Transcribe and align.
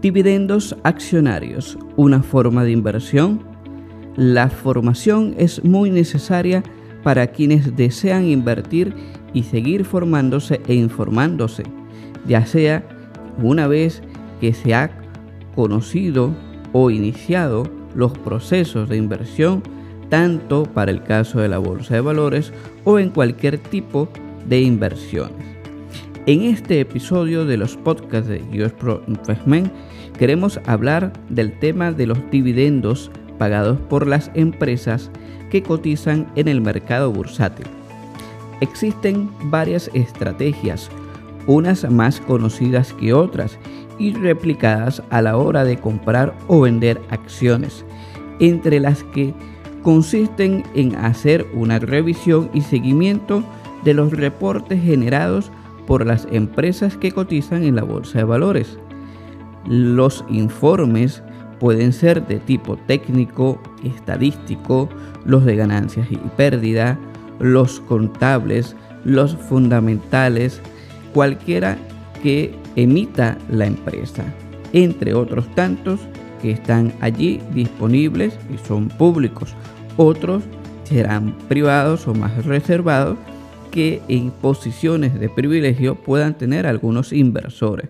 Dividendos 0.00 0.74
accionarios, 0.82 1.76
una 1.96 2.22
forma 2.22 2.64
de 2.64 2.70
inversión. 2.70 3.42
La 4.16 4.48
formación 4.48 5.34
es 5.36 5.62
muy 5.62 5.90
necesaria 5.90 6.62
para 7.02 7.26
quienes 7.26 7.76
desean 7.76 8.24
invertir 8.24 8.94
y 9.34 9.42
seguir 9.42 9.84
formándose 9.84 10.62
e 10.66 10.74
informándose, 10.74 11.64
ya 12.26 12.46
sea 12.46 12.82
una 13.42 13.66
vez 13.66 14.02
que 14.40 14.54
se 14.54 14.74
ha 14.74 14.90
conocido 15.54 16.34
o 16.72 16.90
iniciado 16.90 17.64
los 17.94 18.16
procesos 18.16 18.88
de 18.88 18.96
inversión, 18.96 19.62
tanto 20.08 20.62
para 20.62 20.92
el 20.92 21.02
caso 21.02 21.40
de 21.40 21.48
la 21.48 21.58
bolsa 21.58 21.94
de 21.94 22.00
valores 22.00 22.54
o 22.84 22.98
en 22.98 23.10
cualquier 23.10 23.58
tipo 23.58 24.08
de 24.48 24.62
inversiones. 24.62 25.59
En 26.26 26.42
este 26.42 26.80
episodio 26.80 27.46
de 27.46 27.56
los 27.56 27.78
podcasts 27.78 28.28
de 28.28 28.42
US 28.62 28.72
Pro 28.72 29.02
Investment 29.08 29.72
queremos 30.18 30.60
hablar 30.66 31.14
del 31.30 31.58
tema 31.58 31.92
de 31.92 32.06
los 32.06 32.18
dividendos 32.30 33.10
pagados 33.38 33.80
por 33.88 34.06
las 34.06 34.30
empresas 34.34 35.10
que 35.48 35.62
cotizan 35.62 36.30
en 36.36 36.46
el 36.46 36.60
mercado 36.60 37.10
bursátil. 37.10 37.64
Existen 38.60 39.30
varias 39.44 39.90
estrategias, 39.94 40.90
unas 41.46 41.90
más 41.90 42.20
conocidas 42.20 42.92
que 42.92 43.14
otras 43.14 43.58
y 43.98 44.12
replicadas 44.12 45.02
a 45.08 45.22
la 45.22 45.38
hora 45.38 45.64
de 45.64 45.78
comprar 45.78 46.36
o 46.48 46.60
vender 46.60 47.00
acciones, 47.08 47.86
entre 48.40 48.78
las 48.78 49.02
que 49.04 49.32
consisten 49.82 50.64
en 50.74 50.96
hacer 50.96 51.46
una 51.54 51.78
revisión 51.78 52.50
y 52.52 52.60
seguimiento 52.60 53.42
de 53.84 53.94
los 53.94 54.12
reportes 54.12 54.82
generados 54.82 55.50
por 55.86 56.06
las 56.06 56.26
empresas 56.30 56.96
que 56.96 57.12
cotizan 57.12 57.62
en 57.62 57.76
la 57.76 57.82
bolsa 57.82 58.18
de 58.18 58.24
valores. 58.24 58.78
Los 59.66 60.24
informes 60.28 61.22
pueden 61.58 61.92
ser 61.92 62.26
de 62.26 62.38
tipo 62.38 62.76
técnico, 62.76 63.60
estadístico, 63.84 64.88
los 65.24 65.44
de 65.44 65.56
ganancias 65.56 66.10
y 66.10 66.16
pérdida, 66.36 66.98
los 67.38 67.80
contables, 67.80 68.76
los 69.04 69.36
fundamentales, 69.36 70.60
cualquiera 71.12 71.76
que 72.22 72.54
emita 72.76 73.36
la 73.50 73.66
empresa, 73.66 74.24
entre 74.72 75.14
otros 75.14 75.46
tantos 75.54 76.00
que 76.40 76.52
están 76.52 76.92
allí 77.00 77.40
disponibles 77.52 78.38
y 78.52 78.66
son 78.66 78.88
públicos. 78.88 79.54
Otros 79.96 80.42
serán 80.84 81.36
privados 81.48 82.08
o 82.08 82.14
más 82.14 82.44
reservados 82.46 83.18
que 83.70 84.02
en 84.08 84.30
posiciones 84.30 85.18
de 85.18 85.28
privilegio 85.28 85.94
puedan 85.94 86.36
tener 86.36 86.66
algunos 86.66 87.12
inversores. 87.12 87.88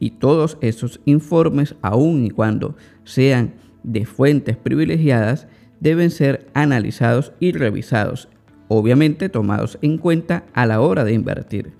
Y 0.00 0.10
todos 0.10 0.58
esos 0.60 1.00
informes, 1.04 1.74
aun 1.82 2.24
y 2.24 2.30
cuando 2.30 2.76
sean 3.04 3.54
de 3.82 4.04
fuentes 4.04 4.56
privilegiadas, 4.56 5.46
deben 5.80 6.10
ser 6.10 6.48
analizados 6.54 7.32
y 7.40 7.52
revisados, 7.52 8.28
obviamente 8.68 9.28
tomados 9.28 9.78
en 9.82 9.98
cuenta 9.98 10.44
a 10.52 10.66
la 10.66 10.80
hora 10.80 11.04
de 11.04 11.12
invertir. 11.12 11.72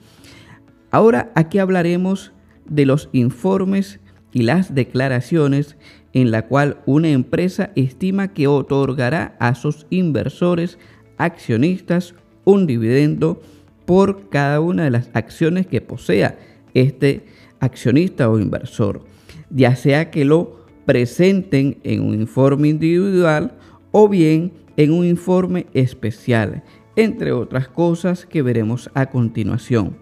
Ahora 0.90 1.30
aquí 1.34 1.58
hablaremos 1.58 2.32
de 2.66 2.86
los 2.86 3.08
informes 3.12 4.00
y 4.32 4.42
las 4.42 4.74
declaraciones 4.74 5.76
en 6.12 6.30
la 6.30 6.46
cual 6.46 6.78
una 6.86 7.08
empresa 7.08 7.70
estima 7.74 8.28
que 8.28 8.46
otorgará 8.46 9.36
a 9.38 9.54
sus 9.54 9.86
inversores 9.90 10.78
accionistas 11.18 12.14
un 12.48 12.66
dividendo 12.66 13.42
por 13.84 14.30
cada 14.30 14.60
una 14.60 14.84
de 14.84 14.90
las 14.90 15.10
acciones 15.12 15.66
que 15.66 15.82
posea 15.82 16.38
este 16.72 17.26
accionista 17.60 18.30
o 18.30 18.38
inversor, 18.38 19.02
ya 19.50 19.76
sea 19.76 20.10
que 20.10 20.24
lo 20.24 20.64
presenten 20.86 21.76
en 21.84 22.02
un 22.02 22.14
informe 22.14 22.68
individual 22.68 23.58
o 23.92 24.08
bien 24.08 24.52
en 24.78 24.92
un 24.92 25.04
informe 25.04 25.66
especial, 25.74 26.62
entre 26.96 27.32
otras 27.32 27.68
cosas 27.68 28.24
que 28.24 28.40
veremos 28.40 28.90
a 28.94 29.10
continuación. 29.10 29.98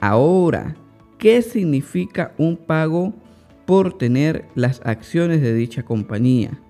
Ahora, 0.00 0.76
¿qué 1.16 1.40
significa 1.40 2.34
un 2.36 2.58
pago 2.58 3.14
por 3.64 3.96
tener 3.96 4.44
las 4.54 4.82
acciones 4.84 5.40
de 5.40 5.54
dicha 5.54 5.82
compañía? 5.82 6.60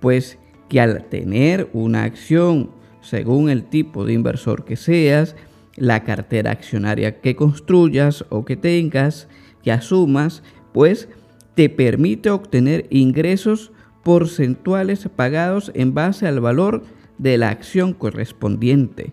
Pues 0.00 0.38
que 0.68 0.80
al 0.80 1.04
tener 1.04 1.68
una 1.72 2.02
acción 2.02 2.70
según 3.04 3.50
el 3.50 3.64
tipo 3.64 4.04
de 4.04 4.14
inversor 4.14 4.64
que 4.64 4.76
seas, 4.76 5.36
la 5.76 6.04
cartera 6.04 6.50
accionaria 6.50 7.20
que 7.20 7.36
construyas 7.36 8.24
o 8.30 8.44
que 8.44 8.56
tengas, 8.56 9.28
que 9.62 9.72
asumas, 9.72 10.42
pues 10.72 11.08
te 11.54 11.68
permite 11.68 12.30
obtener 12.30 12.86
ingresos 12.90 13.72
porcentuales 14.02 15.08
pagados 15.14 15.70
en 15.74 15.94
base 15.94 16.26
al 16.26 16.40
valor 16.40 16.82
de 17.18 17.38
la 17.38 17.50
acción 17.50 17.92
correspondiente. 17.92 19.12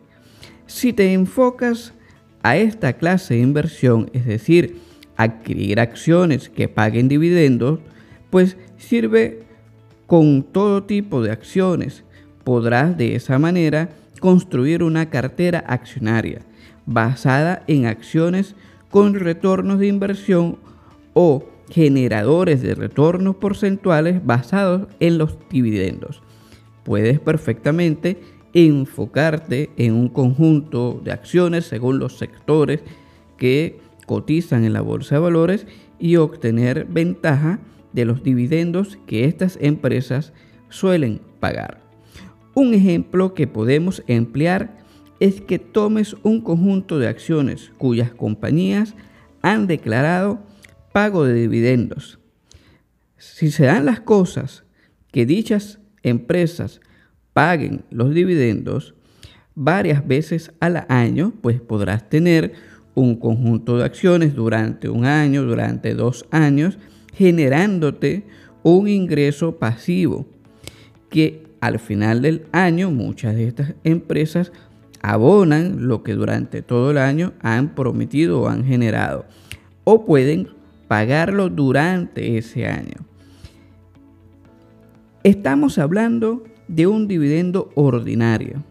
Si 0.65 0.93
te 0.93 1.13
enfocas 1.13 1.93
a 2.43 2.57
esta 2.57 2.93
clase 2.93 3.35
de 3.35 3.41
inversión, 3.41 4.09
es 4.13 4.25
decir, 4.25 4.77
adquirir 5.17 5.79
acciones 5.79 6.49
que 6.49 6.67
paguen 6.67 7.07
dividendos, 7.07 7.79
pues 8.29 8.57
sirve 8.77 9.43
con 10.07 10.43
todo 10.43 10.83
tipo 10.83 11.21
de 11.21 11.31
acciones, 11.31 12.03
podrás 12.43 12.97
de 12.97 13.15
esa 13.15 13.39
manera 13.39 13.89
construir 14.19 14.83
una 14.83 15.09
cartera 15.09 15.63
accionaria 15.67 16.41
basada 16.85 17.63
en 17.67 17.85
acciones 17.85 18.55
con 18.89 19.13
retornos 19.13 19.79
de 19.79 19.87
inversión 19.87 20.57
o 21.13 21.45
generadores 21.69 22.61
de 22.61 22.75
retornos 22.75 23.37
porcentuales 23.37 24.25
basados 24.25 24.87
en 24.99 25.17
los 25.17 25.37
dividendos. 25.49 26.21
Puedes 26.83 27.19
perfectamente 27.19 28.19
enfocarte 28.53 29.69
en 29.77 29.93
un 29.93 30.09
conjunto 30.09 30.99
de 31.03 31.11
acciones 31.11 31.65
según 31.65 31.99
los 31.99 32.17
sectores 32.17 32.81
que 33.37 33.79
cotizan 34.05 34.65
en 34.65 34.73
la 34.73 34.81
bolsa 34.81 35.15
de 35.15 35.21
valores 35.21 35.67
y 35.99 36.17
obtener 36.17 36.85
ventaja 36.85 37.59
de 37.93 38.05
los 38.05 38.23
dividendos 38.23 38.97
que 39.07 39.25
estas 39.25 39.57
empresas 39.61 40.33
suelen 40.69 41.21
pagar. 41.39 41.90
Un 42.53 42.73
ejemplo 42.73 43.33
que 43.33 43.47
podemos 43.47 44.03
emplear 44.07 44.77
es 45.19 45.39
que 45.39 45.59
tomes 45.59 46.15
un 46.23 46.41
conjunto 46.41 46.99
de 46.99 47.07
acciones 47.07 47.71
cuyas 47.77 48.11
compañías 48.11 48.95
han 49.41 49.67
declarado 49.67 50.39
pago 50.91 51.23
de 51.25 51.33
dividendos. 51.33 52.19
Si 53.17 53.51
se 53.51 53.65
dan 53.65 53.85
las 53.85 54.01
cosas 54.01 54.63
que 55.11 55.25
dichas 55.25 55.79
empresas 56.03 56.81
paguen 57.33 57.85
los 57.89 58.13
dividendos 58.13 58.95
varias 59.55 60.05
veces 60.05 60.51
al 60.59 60.85
año, 60.89 61.33
pues 61.41 61.61
podrás 61.61 62.09
tener 62.09 62.53
un 62.95 63.15
conjunto 63.15 63.77
de 63.77 63.85
acciones 63.85 64.35
durante 64.35 64.89
un 64.89 65.05
año, 65.05 65.43
durante 65.43 65.93
dos 65.93 66.25
años, 66.31 66.77
generándote 67.13 68.25
un 68.63 68.87
ingreso 68.87 69.57
pasivo 69.57 70.25
que 71.09 71.50
al 71.61 71.79
final 71.79 72.21
del 72.21 72.47
año 72.51 72.91
muchas 72.91 73.35
de 73.35 73.47
estas 73.47 73.75
empresas 73.83 74.51
abonan 75.01 75.87
lo 75.87 76.03
que 76.03 76.13
durante 76.13 76.61
todo 76.61 76.91
el 76.91 76.97
año 76.97 77.33
han 77.41 77.75
prometido 77.75 78.41
o 78.41 78.49
han 78.49 78.65
generado. 78.65 79.25
O 79.83 80.05
pueden 80.05 80.49
pagarlo 80.87 81.49
durante 81.49 82.37
ese 82.37 82.67
año. 82.67 82.97
Estamos 85.23 85.77
hablando 85.77 86.43
de 86.67 86.87
un 86.87 87.07
dividendo 87.07 87.71
ordinario, 87.75 88.63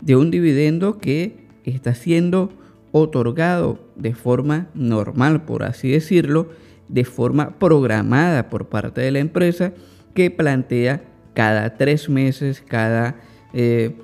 de 0.00 0.16
un 0.16 0.30
dividendo 0.30 0.98
que 0.98 1.46
está 1.64 1.94
siendo 1.94 2.50
otorgado 2.92 3.78
de 3.94 4.14
forma 4.14 4.68
normal, 4.74 5.44
por 5.44 5.64
así 5.64 5.90
decirlo, 5.90 6.48
de 6.88 7.04
forma 7.04 7.58
programada 7.58 8.48
por 8.48 8.68
parte 8.68 9.00
de 9.00 9.10
la 9.10 9.18
empresa 9.18 9.72
que 10.14 10.30
plantea 10.30 11.02
cada 11.36 11.76
tres 11.76 12.08
meses, 12.08 12.64
cada 12.66 13.16
eh, 13.52 13.94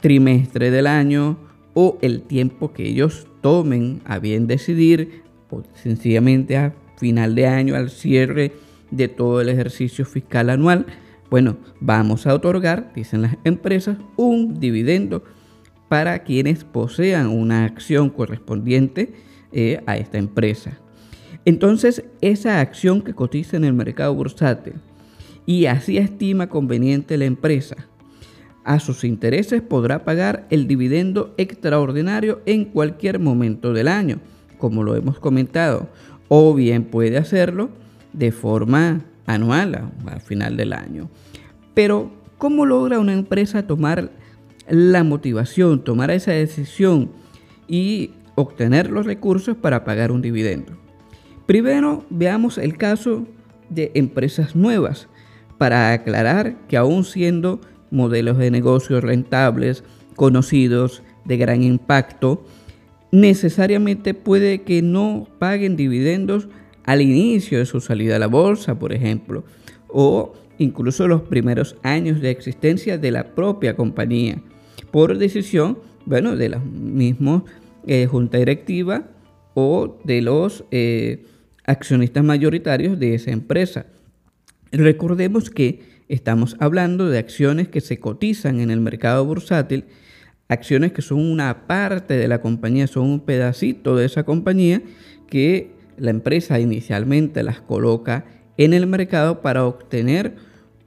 trimestre 0.00 0.70
del 0.70 0.86
año 0.86 1.36
o 1.74 1.98
el 2.00 2.22
tiempo 2.22 2.72
que 2.72 2.86
ellos 2.86 3.26
tomen 3.40 4.02
a 4.04 4.20
bien 4.20 4.46
decidir 4.46 5.24
o 5.50 5.64
sencillamente 5.74 6.56
a 6.56 6.74
final 6.96 7.34
de 7.34 7.48
año, 7.48 7.74
al 7.74 7.90
cierre 7.90 8.52
de 8.92 9.08
todo 9.08 9.40
el 9.40 9.48
ejercicio 9.48 10.04
fiscal 10.04 10.48
anual, 10.48 10.86
bueno, 11.28 11.56
vamos 11.80 12.24
a 12.24 12.34
otorgar, 12.34 12.92
dicen 12.94 13.22
las 13.22 13.36
empresas, 13.42 13.98
un 14.14 14.60
dividendo 14.60 15.24
para 15.88 16.20
quienes 16.20 16.62
posean 16.62 17.26
una 17.26 17.64
acción 17.64 18.10
correspondiente 18.10 19.12
eh, 19.50 19.82
a 19.86 19.96
esta 19.96 20.18
empresa. 20.18 20.78
Entonces, 21.44 22.04
esa 22.20 22.60
acción 22.60 23.02
que 23.02 23.12
cotiza 23.12 23.56
en 23.56 23.64
el 23.64 23.72
mercado 23.72 24.14
bursátil 24.14 24.74
y 25.46 25.66
así 25.66 25.96
estima 25.96 26.48
conveniente 26.48 27.16
la 27.16 27.24
empresa, 27.24 27.76
a 28.66 28.80
sus 28.80 29.04
intereses 29.04 29.62
podrá 29.62 30.04
pagar 30.04 30.48
el 30.50 30.66
dividendo 30.66 31.32
extraordinario 31.38 32.42
en 32.46 32.64
cualquier 32.64 33.20
momento 33.20 33.72
del 33.72 33.86
año, 33.86 34.18
como 34.58 34.82
lo 34.82 34.96
hemos 34.96 35.20
comentado, 35.20 35.88
o 36.28 36.52
bien 36.52 36.84
puede 36.84 37.16
hacerlo 37.16 37.70
de 38.12 38.32
forma 38.32 39.04
anual, 39.24 39.92
al 40.06 40.20
final 40.20 40.56
del 40.56 40.72
año. 40.72 41.08
Pero, 41.74 42.10
¿cómo 42.38 42.66
logra 42.66 42.98
una 42.98 43.12
empresa 43.12 43.68
tomar 43.68 44.10
la 44.68 45.04
motivación, 45.04 45.84
tomar 45.84 46.10
esa 46.10 46.32
decisión 46.32 47.12
y 47.68 48.10
obtener 48.34 48.90
los 48.90 49.06
recursos 49.06 49.56
para 49.56 49.84
pagar 49.84 50.10
un 50.10 50.22
dividendo? 50.22 50.72
Primero, 51.46 52.04
veamos 52.10 52.58
el 52.58 52.76
caso 52.76 53.28
de 53.68 53.92
empresas 53.94 54.56
nuevas, 54.56 55.08
para 55.58 55.92
aclarar 55.92 56.56
que 56.68 56.76
aún 56.76 57.04
siendo 57.04 57.60
modelos 57.90 58.38
de 58.38 58.50
negocios 58.50 59.02
rentables, 59.02 59.84
conocidos, 60.14 61.02
de 61.24 61.36
gran 61.36 61.62
impacto, 61.62 62.44
necesariamente 63.10 64.14
puede 64.14 64.62
que 64.62 64.82
no 64.82 65.28
paguen 65.38 65.76
dividendos 65.76 66.48
al 66.84 67.00
inicio 67.00 67.58
de 67.58 67.66
su 67.66 67.80
salida 67.80 68.16
a 68.16 68.18
la 68.18 68.26
bolsa, 68.28 68.78
por 68.78 68.92
ejemplo, 68.92 69.44
o 69.88 70.34
incluso 70.58 71.08
los 71.08 71.22
primeros 71.22 71.76
años 71.82 72.20
de 72.20 72.30
existencia 72.30 72.98
de 72.98 73.10
la 73.10 73.34
propia 73.34 73.76
compañía, 73.76 74.40
por 74.90 75.18
decisión, 75.18 75.78
bueno, 76.04 76.36
de 76.36 76.48
la 76.48 76.58
misma 76.58 77.44
eh, 77.86 78.06
junta 78.06 78.38
directiva 78.38 79.08
o 79.54 79.98
de 80.04 80.22
los 80.22 80.64
eh, 80.70 81.24
accionistas 81.64 82.22
mayoritarios 82.22 82.98
de 82.98 83.14
esa 83.14 83.32
empresa. 83.32 83.86
Recordemos 84.76 85.48
que 85.48 85.80
estamos 86.08 86.54
hablando 86.60 87.08
de 87.08 87.18
acciones 87.18 87.68
que 87.68 87.80
se 87.80 87.98
cotizan 87.98 88.60
en 88.60 88.70
el 88.70 88.80
mercado 88.80 89.24
bursátil, 89.24 89.86
acciones 90.48 90.92
que 90.92 91.00
son 91.00 91.18
una 91.18 91.66
parte 91.66 92.14
de 92.14 92.28
la 92.28 92.42
compañía, 92.42 92.86
son 92.86 93.06
un 93.06 93.20
pedacito 93.20 93.96
de 93.96 94.04
esa 94.04 94.24
compañía 94.24 94.82
que 95.30 95.70
la 95.96 96.10
empresa 96.10 96.60
inicialmente 96.60 97.42
las 97.42 97.60
coloca 97.60 98.26
en 98.58 98.74
el 98.74 98.86
mercado 98.86 99.40
para 99.40 99.64
obtener 99.64 100.34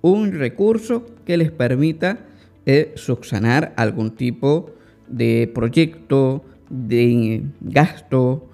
un 0.02 0.34
recurso 0.34 1.08
que 1.26 1.38
les 1.38 1.52
permita 1.52 2.28
eh, 2.68 2.94
subsanar 2.96 3.74
algún 3.76 4.12
tipo 4.12 4.70
de 5.08 5.52
proyecto, 5.52 6.46
de 6.70 7.42
gasto, 7.60 8.52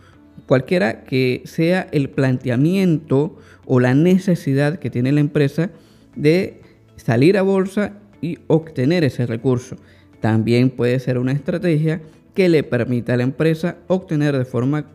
cualquiera 0.48 1.04
que 1.04 1.42
sea 1.46 1.88
el 1.92 2.10
planteamiento 2.10 3.38
o 3.66 3.80
la 3.80 3.94
necesidad 3.94 4.80
que 4.80 4.90
tiene 4.90 5.12
la 5.12 5.20
empresa 5.20 5.72
de 6.16 6.62
salir 6.96 7.38
a 7.38 7.42
bolsa 7.42 7.94
y 8.22 8.40
obtener 8.48 9.04
ese 9.04 9.26
recurso. 9.26 9.76
También 10.22 10.70
puede 10.70 11.00
ser 11.00 11.18
una 11.18 11.32
estrategia 11.32 12.02
que 12.34 12.50
le 12.50 12.64
permita 12.64 13.14
a 13.14 13.18
la 13.18 13.24
empresa 13.24 13.78
obtener 13.88 14.38
de 14.38 14.46
forma 14.46 14.86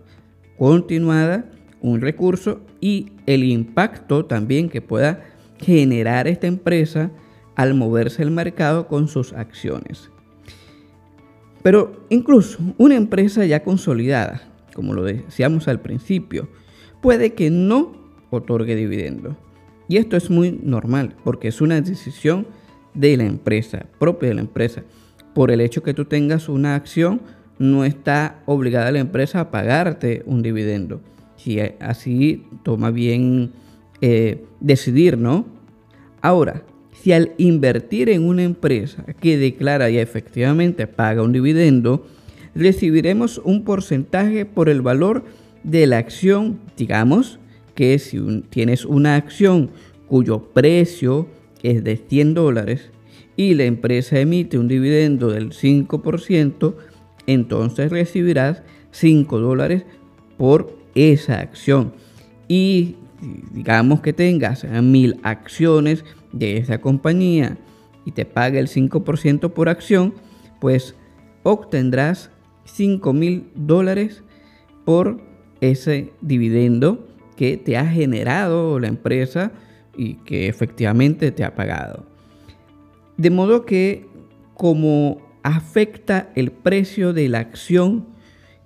continuada 0.58 1.46
un 1.80 2.00
recurso 2.00 2.60
y 2.80 3.12
el 3.26 3.44
impacto 3.44 4.26
también 4.26 4.68
que 4.68 4.82
pueda 4.82 5.24
generar 5.58 6.28
esta 6.28 6.46
empresa 6.46 7.10
al 7.56 7.74
moverse 7.74 8.22
el 8.22 8.30
mercado 8.30 8.86
con 8.88 9.08
sus 9.08 9.32
acciones. 9.32 10.10
Pero 11.62 12.06
incluso 12.08 12.58
una 12.78 12.96
empresa 12.96 13.44
ya 13.44 13.62
consolidada, 13.62 14.49
como 14.74 14.94
lo 14.94 15.04
decíamos 15.04 15.68
al 15.68 15.80
principio, 15.80 16.48
puede 17.00 17.34
que 17.34 17.50
no 17.50 17.92
otorgue 18.30 18.76
dividendos. 18.76 19.36
Y 19.88 19.96
esto 19.96 20.16
es 20.16 20.30
muy 20.30 20.58
normal 20.62 21.16
porque 21.24 21.48
es 21.48 21.60
una 21.60 21.80
decisión 21.80 22.46
de 22.94 23.16
la 23.16 23.24
empresa, 23.24 23.86
propia 23.98 24.28
de 24.28 24.36
la 24.36 24.40
empresa. 24.42 24.84
Por 25.34 25.50
el 25.50 25.60
hecho 25.60 25.82
que 25.82 25.94
tú 25.94 26.04
tengas 26.04 26.48
una 26.48 26.74
acción, 26.74 27.20
no 27.58 27.84
está 27.84 28.42
obligada 28.46 28.90
la 28.90 29.00
empresa 29.00 29.40
a 29.40 29.50
pagarte 29.50 30.22
un 30.26 30.42
dividendo. 30.42 31.00
Si 31.36 31.60
así 31.60 32.44
toma 32.62 32.90
bien 32.90 33.52
eh, 34.00 34.44
decidir, 34.60 35.18
¿no? 35.18 35.46
Ahora, 36.22 36.62
si 36.92 37.12
al 37.12 37.32
invertir 37.38 38.10
en 38.10 38.26
una 38.26 38.42
empresa 38.42 39.04
que 39.20 39.38
declara 39.38 39.90
y 39.90 39.98
efectivamente 39.98 40.86
paga 40.86 41.22
un 41.22 41.32
dividendo, 41.32 42.06
recibiremos 42.54 43.40
un 43.44 43.64
porcentaje 43.64 44.44
por 44.44 44.68
el 44.68 44.82
valor 44.82 45.24
de 45.62 45.86
la 45.86 45.98
acción, 45.98 46.60
digamos, 46.76 47.38
que 47.74 47.98
si 47.98 48.42
tienes 48.50 48.84
una 48.84 49.14
acción 49.14 49.70
cuyo 50.08 50.52
precio 50.52 51.28
es 51.62 51.84
de 51.84 51.96
100 51.96 52.34
dólares 52.34 52.90
y 53.36 53.54
la 53.54 53.64
empresa 53.64 54.18
emite 54.18 54.58
un 54.58 54.68
dividendo 54.68 55.28
del 55.28 55.50
5%, 55.50 56.74
entonces 57.26 57.90
recibirás 57.90 58.62
5 58.90 59.38
dólares 59.38 59.84
por 60.36 60.76
esa 60.94 61.40
acción. 61.40 61.92
Y 62.48 62.96
digamos 63.52 64.00
que 64.00 64.12
tengas 64.12 64.64
mil 64.64 65.20
acciones 65.22 66.04
de 66.32 66.56
esa 66.56 66.80
compañía 66.80 67.58
y 68.04 68.12
te 68.12 68.24
pague 68.24 68.58
el 68.58 68.68
5% 68.68 69.52
por 69.52 69.68
acción, 69.68 70.14
pues 70.60 70.94
obtendrás 71.42 72.30
5 72.74 73.12
mil 73.12 73.46
dólares 73.54 74.22
por 74.84 75.20
ese 75.60 76.12
dividendo 76.20 77.06
que 77.36 77.56
te 77.56 77.76
ha 77.76 77.86
generado 77.86 78.78
la 78.78 78.88
empresa 78.88 79.52
y 79.96 80.14
que 80.14 80.48
efectivamente 80.48 81.32
te 81.32 81.44
ha 81.44 81.54
pagado. 81.54 82.06
De 83.16 83.30
modo 83.30 83.64
que 83.66 84.06
como 84.54 85.20
afecta 85.42 86.30
el 86.34 86.52
precio 86.52 87.12
de 87.12 87.28
la 87.28 87.38
acción 87.38 88.08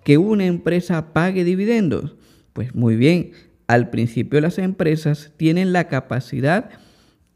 que 0.04 0.18
una 0.18 0.46
empresa 0.46 1.12
pague 1.12 1.44
dividendos, 1.44 2.16
pues 2.52 2.74
muy 2.74 2.96
bien, 2.96 3.32
al 3.66 3.90
principio 3.90 4.40
las 4.40 4.58
empresas 4.58 5.32
tienen 5.36 5.72
la 5.72 5.88
capacidad 5.88 6.70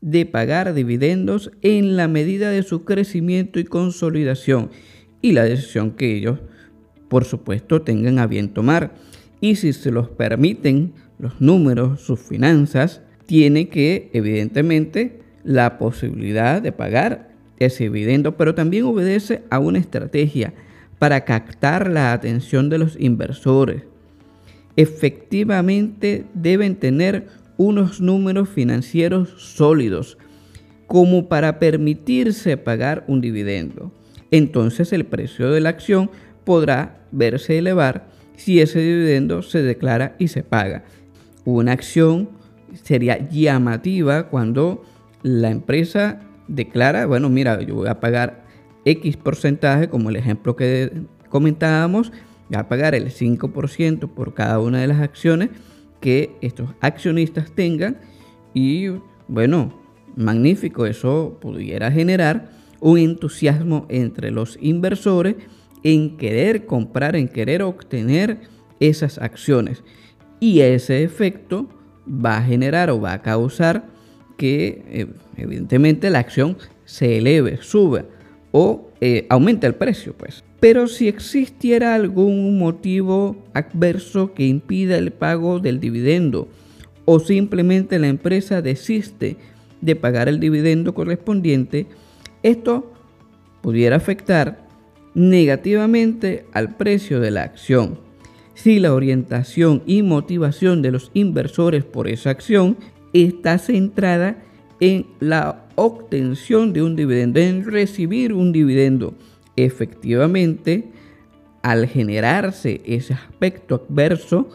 de 0.01 0.27
pagar 0.27 0.75
dividendos 0.75 1.51
en 1.63 1.97
la 1.97 2.09
medida 2.09 2.51
de 2.51 2.63
su 2.63 2.85
crecimiento 2.85 3.59
y 3.59 3.65
consolidación 3.65 4.71
y 5.23 5.33
la 5.33 5.45
decisión 5.45 5.93
que 5.93 6.17
ellos, 6.17 6.41
por 7.09 7.25
supuesto, 7.25 7.83
tengan 7.83 8.19
a 8.19 8.27
bien 8.27 8.51
tomar. 8.51 8.93
Y 9.41 9.57
si 9.57 9.73
se 9.73 9.91
los 9.91 10.09
permiten, 10.09 10.93
los 11.19 11.41
números, 11.41 12.01
sus 12.01 12.21
finanzas, 12.21 13.03
tiene 13.27 13.69
que, 13.69 14.11
evidentemente, 14.13 15.21
la 15.45 15.79
posibilidad 15.79 16.63
de 16.63 16.73
pagar 16.73 17.31
ese 17.59 17.85
dividendo, 17.85 18.37
pero 18.37 18.55
también 18.55 18.85
obedece 18.85 19.43
a 19.51 19.59
una 19.59 19.79
estrategia 19.79 20.55
para 20.99 21.25
captar 21.25 21.91
la 21.91 22.13
atención 22.13 22.69
de 22.69 22.79
los 22.79 22.97
inversores. 22.99 23.83
Efectivamente 24.77 26.25
deben 26.35 26.77
tener 26.77 27.27
unos 27.57 28.01
números 28.01 28.49
financieros 28.49 29.31
sólidos 29.39 30.19
como 30.87 31.29
para 31.29 31.59
permitirse 31.59 32.57
pagar 32.57 33.05
un 33.09 33.21
dividendo. 33.21 33.93
Entonces 34.31 34.93
el 34.93 35.05
precio 35.05 35.51
de 35.51 35.61
la 35.61 35.71
acción 35.71 36.11
podrá 36.49 37.03
verse 37.13 37.59
elevar 37.59 38.09
si 38.35 38.63
ese 38.63 38.79
dividendo 38.79 39.43
se 39.43 39.61
declara 39.61 40.17
y 40.19 40.29
se 40.29 40.43
paga. 40.43 40.83
Una 41.45 41.73
acción 41.73 42.31
sería 42.73 43.29
llamativa 43.29 44.31
cuando 44.31 44.83
la 45.23 45.51
empresa 45.51 46.23
declara, 46.47 47.05
bueno, 47.05 47.29
mira, 47.29 47.61
yo 47.61 47.75
voy 47.75 47.89
a 47.89 48.01
pagar 48.01 48.47
X 48.87 49.19
porcentaje, 49.19 49.91
como 49.91 50.09
el 50.09 50.17
ejemplo 50.17 50.57
que 50.57 50.91
comentábamos, 51.29 52.13
voy 52.49 52.59
a 52.59 52.67
pagar 52.67 52.95
el 52.95 53.11
5% 53.11 54.09
por 54.09 54.33
cada 54.33 54.59
una 54.59 54.81
de 54.81 54.87
las 54.87 55.03
acciones 55.03 55.51
que 56.01 56.35
estos 56.41 56.71
accionistas 56.81 57.53
tengan 57.53 57.99
y 58.55 58.87
bueno, 59.29 59.79
magnífico, 60.17 60.87
eso 60.87 61.37
pudiera 61.43 61.93
generar 61.93 62.49
un 62.81 62.97
entusiasmo 62.97 63.85
entre 63.91 64.31
los 64.31 64.59
inversores 64.63 65.37
en 65.83 66.17
querer 66.17 66.67
comprar, 66.67 67.17
en 67.17 67.29
querer 67.29 67.63
obtener 67.63 68.41
esas 68.81 69.19
acciones. 69.19 69.83
Y 70.41 70.61
ese 70.61 71.03
efecto 71.03 71.69
va 72.09 72.39
a 72.39 72.43
generar 72.43 72.91
o 72.91 73.01
va 73.01 73.13
a 73.15 73.23
causar 73.23 73.87
que 74.37 74.83
eh, 74.89 75.07
evidentemente 75.37 76.11
la 76.11 76.21
acción 76.21 76.57
se 76.85 77.19
eleve, 77.19 77.59
sube. 77.61 78.07
o 78.51 78.89
eh, 79.01 79.27
aumenta 79.29 79.67
el 79.67 79.75
precio, 79.75 80.15
pues. 80.17 80.43
Pero 80.59 80.89
si 80.89 81.07
existiera 81.07 81.95
algún 81.95 82.59
motivo 82.59 83.37
adverso 83.55 84.33
que 84.35 84.47
impida 84.47 84.97
el 84.97 85.13
pago 85.13 85.61
del 85.61 85.79
dividendo 85.79 86.49
o 87.05 87.21
simplemente 87.21 87.99
la 87.99 88.09
empresa 88.09 88.61
desiste 88.61 89.37
de 89.81 89.97
pagar 89.97 90.29
el 90.29 90.41
dividendo 90.41 90.95
correspondiente, 90.95 91.87
esto 92.43 92.93
pudiera 93.61 93.97
afectar 93.97 94.68
negativamente 95.19 96.47
al 96.53 96.77
precio 96.77 97.19
de 97.19 97.33
la 97.33 97.43
acción. 97.43 97.99
Si 98.55 98.79
la 98.79 98.95
orientación 98.95 99.83
y 99.85 100.03
motivación 100.03 100.81
de 100.81 100.93
los 100.93 101.11
inversores 101.13 101.85
por 101.85 102.09
esa 102.09 102.31
acción 102.31 102.77
está 103.13 103.59
centrada 103.59 104.39
en 104.81 105.07
la 105.19 105.67
obtención 105.75 106.73
de 106.73 106.83
un 106.83 106.95
dividendo, 106.95 107.41
en 107.41 107.65
recibir 107.65 108.33
un 108.33 108.53
dividendo. 108.53 109.15
Efectivamente, 109.57 110.85
al 111.63 111.89
generarse 111.89 112.81
ese 112.85 113.15
aspecto 113.15 113.87
adverso, 113.89 114.49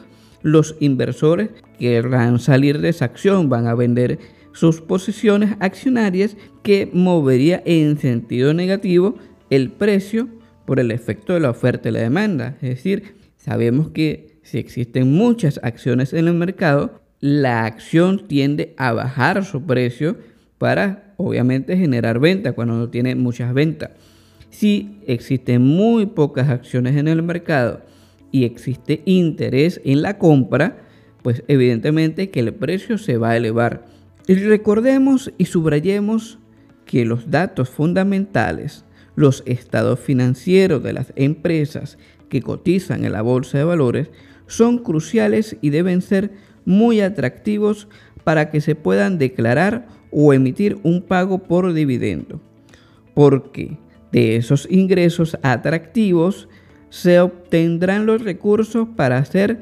los 0.44 0.78
inversores 0.80 1.50
querrán 1.78 2.40
salir 2.40 2.80
de 2.80 2.90
esa 2.90 3.06
acción, 3.06 3.50
van 3.50 3.68
a 3.68 3.76
vender 3.76 4.20
sus 4.54 4.80
posiciones 4.80 5.56
accionarias 5.60 6.38
que 6.62 6.90
movería 6.94 7.62
en 7.66 7.98
sentido 7.98 8.54
negativo 8.54 9.16
el 9.50 9.72
precio 9.72 10.30
por 10.66 10.80
el 10.80 10.92
efecto 10.92 11.34
de 11.34 11.40
la 11.40 11.50
oferta 11.50 11.90
y 11.90 11.92
la 11.92 12.00
demanda. 12.00 12.58
Es 12.62 12.70
decir, 12.70 13.16
sabemos 13.38 13.90
que 13.90 14.40
si 14.44 14.58
existen 14.58 15.12
muchas 15.12 15.60
acciones 15.64 16.14
en 16.14 16.28
el 16.28 16.34
mercado, 16.34 17.02
la 17.20 17.66
acción 17.66 18.28
tiende 18.28 18.74
a 18.78 18.92
bajar 18.92 19.46
su 19.46 19.64
precio 19.64 20.18
para 20.58 21.14
obviamente 21.18 21.78
generar 21.78 22.20
venta 22.20 22.54
cuando 22.54 22.76
no 22.76 22.90
tiene 22.90 23.16
muchas 23.16 23.54
ventas. 23.54 23.92
Si 24.50 25.00
existen 25.08 25.62
muy 25.62 26.06
pocas 26.06 26.50
acciones 26.50 26.96
en 26.96 27.08
el 27.08 27.24
mercado 27.24 27.82
y 28.32 28.44
existe 28.44 29.02
interés 29.06 29.82
en 29.84 30.02
la 30.02 30.18
compra, 30.18 30.78
pues 31.22 31.44
evidentemente 31.48 32.30
que 32.30 32.42
el 32.42 32.54
precio 32.54 32.98
se 32.98 33.18
va 33.18 33.32
a 33.32 33.38
elevar. 33.38 33.86
Y 34.28 34.36
recordemos 34.36 35.32
y 35.38 35.46
subrayemos 35.46 36.40
que 36.86 37.06
los 37.06 37.32
datos 37.32 37.70
fundamentales, 37.70 38.86
los 39.16 39.44
estados 39.46 40.00
financieros 40.00 40.82
de 40.84 40.94
las 40.94 41.14
empresas 41.16 41.98
que 42.30 42.42
cotizan 42.42 43.06
en 43.06 43.12
la 43.12 43.22
bolsa 43.22 43.58
de 43.58 43.64
valores, 43.64 44.10
son 44.48 44.80
cruciales 44.80 45.58
y 45.62 45.70
deben 45.70 46.02
ser 46.02 46.32
muy 46.66 47.02
atractivos 47.02 47.88
para 48.24 48.50
que 48.50 48.62
se 48.62 48.76
puedan 48.76 49.18
declarar 49.18 49.88
o 50.12 50.34
emitir 50.34 50.78
un 50.84 51.02
pago 51.02 51.40
por 51.40 51.74
dividendo. 51.74 52.42
Porque 53.14 53.78
de 54.12 54.36
esos 54.36 54.68
ingresos 54.70 55.38
atractivos 55.42 56.48
se 56.90 57.20
obtendrán 57.20 58.06
los 58.06 58.24
recursos 58.24 58.88
para 58.96 59.24
ser 59.26 59.62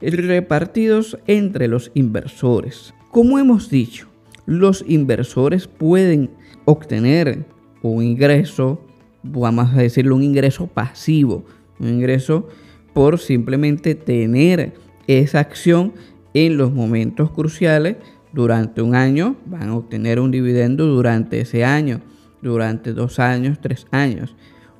repartidos 0.00 1.18
entre 1.26 1.68
los 1.68 1.90
inversores. 1.94 2.92
Como 3.10 3.38
hemos 3.38 3.70
dicho, 3.70 4.08
los 4.46 4.84
inversores 4.86 5.68
pueden 5.68 6.30
obtener 6.64 7.44
un 7.82 8.02
ingreso, 8.02 8.80
vamos 9.24 9.74
a 9.74 9.78
decirlo, 9.78 10.14
un 10.14 10.22
ingreso 10.22 10.66
pasivo, 10.66 11.44
un 11.80 11.88
ingreso 11.88 12.48
por 12.92 13.18
simplemente 13.18 13.94
tener 13.94 14.74
esa 15.06 15.40
acción 15.40 15.92
en 16.34 16.56
los 16.56 16.72
momentos 16.72 17.30
cruciales 17.30 17.96
durante 18.32 18.82
un 18.82 18.94
año, 18.94 19.36
van 19.46 19.70
a 19.70 19.76
obtener 19.76 20.20
un 20.20 20.30
dividendo 20.30 20.86
durante 20.86 21.40
ese 21.40 21.64
año, 21.64 22.00
durante 22.42 22.92
dos 22.92 23.18
años, 23.18 23.58
tres 23.60 23.86
años, 23.90 24.34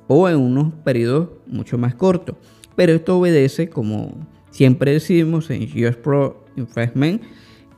o 0.07 0.29
en 0.29 0.37
unos 0.37 0.73
periodos 0.83 1.29
mucho 1.47 1.77
más 1.77 1.95
cortos. 1.95 2.35
Pero 2.75 2.93
esto 2.93 3.17
obedece, 3.17 3.69
como 3.69 4.27
siempre 4.51 4.91
decimos 4.91 5.49
en 5.49 5.63
US 5.63 5.95
Pro 5.95 6.45
Investment, 6.55 7.21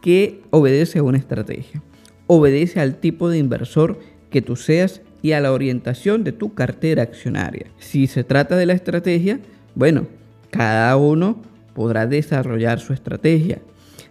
que 0.02 0.42
obedece 0.50 1.00
a 1.00 1.04
una 1.04 1.18
estrategia. 1.18 1.82
Obedece 2.26 2.80
al 2.80 3.00
tipo 3.00 3.30
de 3.30 3.38
inversor 3.38 4.00
que 4.30 4.42
tú 4.42 4.56
seas 4.56 5.02
y 5.22 5.32
a 5.32 5.42
la 5.42 5.52
orientación 5.52 6.24
de 6.24 6.32
tu 6.32 6.54
cartera 6.54 7.04
accionaria. 7.04 7.68
Si 7.78 8.08
se 8.08 8.24
trata 8.24 8.56
de 8.56 8.66
la 8.66 8.74
estrategia, 8.74 9.40
bueno, 9.76 10.08
cada 10.52 10.96
uno 10.98 11.42
podrá 11.74 12.08
desarrollar 12.08 12.80
su 12.80 12.94
estrategia. 12.94 13.60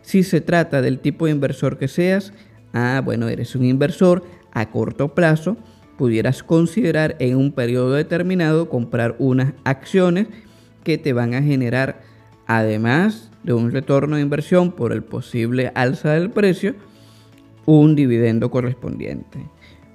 Si 0.02 0.22
se 0.22 0.40
trata 0.40 0.82
del 0.82 1.00
tipo 1.00 1.26
de 1.26 1.32
inversor 1.32 1.78
que 1.78 1.88
seas, 1.88 2.32
ah, 2.72 3.02
bueno, 3.04 3.28
eres 3.28 3.56
un 3.56 3.64
inversor 3.64 4.25
a 4.52 4.70
corto 4.70 5.14
plazo, 5.14 5.56
pudieras 5.98 6.42
considerar 6.42 7.16
en 7.18 7.36
un 7.36 7.52
periodo 7.52 7.92
determinado 7.92 8.68
comprar 8.68 9.16
unas 9.18 9.54
acciones 9.64 10.28
que 10.84 10.98
te 10.98 11.12
van 11.12 11.34
a 11.34 11.42
generar, 11.42 12.02
además 12.46 13.30
de 13.42 13.54
un 13.54 13.72
retorno 13.72 14.16
de 14.16 14.22
inversión 14.22 14.72
por 14.72 14.92
el 14.92 15.02
posible 15.02 15.72
alza 15.75 16.12
del 16.12 16.30
precio, 16.30 16.75
un 17.64 17.96
dividendo 17.96 18.50
correspondiente. 18.50 19.40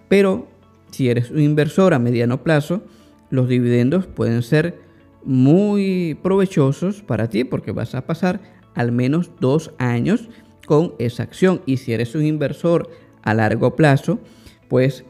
Pero 0.10 0.51
si 0.92 1.10
eres 1.10 1.32
un 1.32 1.42
inversor 1.42 1.94
a 1.94 2.00
mediano 2.00 2.44
plazo, 2.44 2.84
los 3.30 3.48
dividendos 3.48 4.08
pueden 4.08 4.44
ser 4.44 4.80
muy 5.24 6.18
provechosos 6.22 7.02
para 7.02 7.30
ti 7.30 7.44
porque 7.44 7.72
vas 7.72 7.96
a 7.96 8.06
pasar 8.06 8.42
al 8.76 8.92
menos 8.92 9.32
dos 9.40 9.72
años 9.78 10.30
con 10.66 10.94
esa 11.00 11.24
acción. 11.24 11.62
Y 11.66 11.78
si 11.78 11.94
eres 11.94 12.16
un 12.16 12.26
inversor 12.26 12.90
a 13.24 13.34
largo 13.34 13.76
plazo, 13.76 14.20
pues 14.68 15.06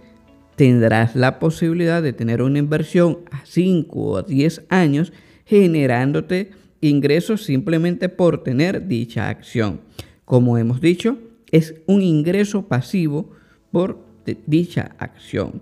tendrás 0.55 1.15
la 1.15 1.39
posibilidad 1.39 2.03
de 2.03 2.13
tener 2.13 2.41
una 2.41 2.59
inversión 2.59 3.19
a 3.31 3.45
5 3.45 3.99
o 3.99 4.21
10 4.21 4.65
años 4.69 5.13
generándote 5.45 6.51
ingresos 6.81 7.43
simplemente 7.43 8.09
por 8.09 8.43
tener 8.43 8.87
dicha 8.87 9.29
acción. 9.29 9.81
Como 10.25 10.57
hemos 10.57 10.81
dicho, 10.81 11.17
es 11.51 11.75
un 11.87 12.01
ingreso 12.01 12.67
pasivo 12.67 13.31
por 13.71 14.10
dicha 14.45 14.95
acción. 14.97 15.61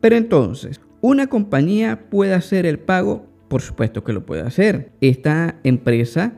Pero 0.00 0.16
entonces, 0.16 0.80
una 1.00 1.26
compañía 1.26 2.08
puede 2.10 2.34
hacer 2.34 2.66
el 2.66 2.78
pago, 2.78 3.26
por 3.48 3.62
supuesto 3.62 4.04
que 4.04 4.12
lo 4.12 4.24
puede 4.24 4.42
hacer. 4.42 4.92
Esta 5.00 5.60
empresa 5.64 6.34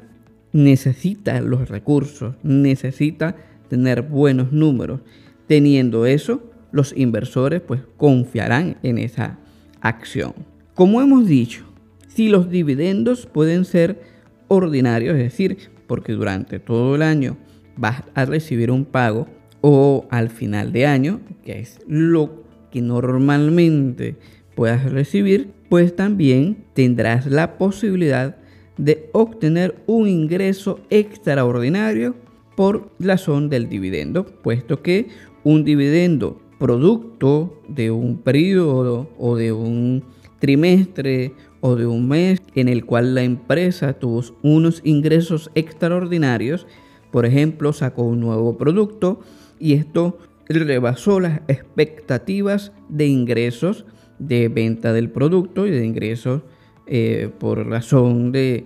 necesita 0.52 1.40
los 1.40 1.68
recursos, 1.68 2.34
necesita 2.42 3.36
tener 3.68 4.02
buenos 4.02 4.52
números. 4.52 5.00
Teniendo 5.46 6.06
eso, 6.06 6.50
los 6.72 6.96
inversores 6.96 7.60
pues 7.60 7.82
confiarán 7.96 8.76
en 8.82 8.98
esa 8.98 9.38
acción. 9.80 10.34
Como 10.74 11.00
hemos 11.00 11.26
dicho, 11.26 11.64
si 12.08 12.28
los 12.28 12.50
dividendos 12.50 13.26
pueden 13.26 13.64
ser 13.64 14.00
ordinarios, 14.48 15.16
es 15.16 15.22
decir, 15.22 15.58
porque 15.86 16.12
durante 16.12 16.58
todo 16.58 16.96
el 16.96 17.02
año 17.02 17.36
vas 17.76 18.02
a 18.14 18.24
recibir 18.24 18.70
un 18.70 18.84
pago 18.84 19.28
o 19.68 20.06
al 20.10 20.30
final 20.30 20.70
de 20.72 20.86
año, 20.86 21.18
que 21.44 21.58
es 21.58 21.80
lo 21.88 22.44
que 22.70 22.80
normalmente 22.80 24.14
puedas 24.54 24.92
recibir, 24.92 25.50
pues 25.68 25.96
también 25.96 26.66
tendrás 26.72 27.26
la 27.26 27.58
posibilidad 27.58 28.36
de 28.78 29.10
obtener 29.12 29.74
un 29.88 30.06
ingreso 30.06 30.78
extraordinario 30.88 32.14
por 32.54 32.92
razón 33.00 33.48
del 33.48 33.68
dividendo, 33.68 34.24
puesto 34.24 34.82
que 34.82 35.08
un 35.42 35.64
dividendo 35.64 36.40
producto 36.60 37.60
de 37.66 37.90
un 37.90 38.18
periodo 38.18 39.10
o 39.18 39.34
de 39.34 39.50
un 39.50 40.04
trimestre 40.38 41.32
o 41.60 41.74
de 41.74 41.88
un 41.88 42.06
mes 42.06 42.40
en 42.54 42.68
el 42.68 42.86
cual 42.86 43.16
la 43.16 43.24
empresa 43.24 43.94
tuvo 43.94 44.22
unos 44.44 44.80
ingresos 44.84 45.50
extraordinarios, 45.56 46.68
por 47.10 47.26
ejemplo, 47.26 47.72
sacó 47.72 48.04
un 48.04 48.20
nuevo 48.20 48.56
producto 48.56 49.18
y 49.58 49.74
esto 49.74 50.18
rebasó 50.48 51.20
las 51.20 51.40
expectativas 51.48 52.72
de 52.88 53.06
ingresos 53.06 53.84
de 54.18 54.48
venta 54.48 54.92
del 54.92 55.10
producto 55.10 55.66
y 55.66 55.70
de 55.70 55.84
ingresos 55.84 56.42
eh, 56.86 57.30
por 57.38 57.66
razón 57.66 58.32
de 58.32 58.64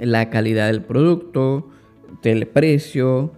la 0.00 0.30
calidad 0.30 0.68
del 0.68 0.82
producto, 0.82 1.68
del 2.22 2.46
precio 2.46 3.32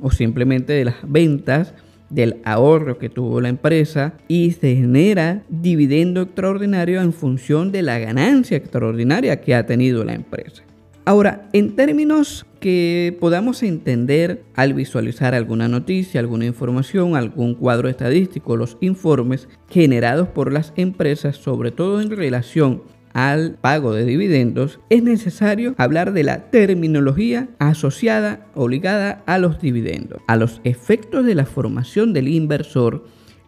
o 0.00 0.10
simplemente 0.10 0.72
de 0.72 0.84
las 0.84 0.96
ventas, 1.06 1.74
del 2.10 2.40
ahorro 2.44 2.98
que 2.98 3.10
tuvo 3.10 3.40
la 3.40 3.50
empresa 3.50 4.14
y 4.28 4.52
se 4.52 4.76
genera 4.76 5.42
dividendo 5.48 6.22
extraordinario 6.22 7.02
en 7.02 7.12
función 7.12 7.70
de 7.70 7.82
la 7.82 7.98
ganancia 7.98 8.56
extraordinaria 8.56 9.40
que 9.40 9.54
ha 9.54 9.66
tenido 9.66 10.04
la 10.04 10.14
empresa. 10.14 10.62
Ahora, 11.08 11.48
en 11.54 11.74
términos 11.74 12.44
que 12.60 13.16
podamos 13.18 13.62
entender 13.62 14.44
al 14.54 14.74
visualizar 14.74 15.34
alguna 15.34 15.66
noticia, 15.66 16.20
alguna 16.20 16.44
información, 16.44 17.16
algún 17.16 17.54
cuadro 17.54 17.88
estadístico, 17.88 18.58
los 18.58 18.76
informes 18.82 19.48
generados 19.70 20.28
por 20.28 20.52
las 20.52 20.74
empresas, 20.76 21.36
sobre 21.36 21.70
todo 21.70 22.02
en 22.02 22.10
relación 22.10 22.82
al 23.14 23.52
pago 23.52 23.94
de 23.94 24.04
dividendos, 24.04 24.80
es 24.90 25.02
necesario 25.02 25.74
hablar 25.78 26.12
de 26.12 26.24
la 26.24 26.50
terminología 26.50 27.48
asociada 27.58 28.46
o 28.54 28.68
ligada 28.68 29.22
a 29.24 29.38
los 29.38 29.62
dividendos. 29.62 30.20
A 30.26 30.36
los 30.36 30.60
efectos 30.64 31.24
de 31.24 31.34
la 31.34 31.46
formación 31.46 32.12
del 32.12 32.28
inversor, 32.28 33.06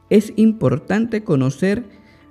es 0.09 0.33
importante 0.37 1.25
conocer 1.25 1.85